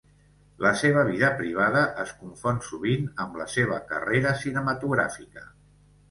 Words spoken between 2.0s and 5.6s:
es confon sovint amb la seva carrera cinematogràfica.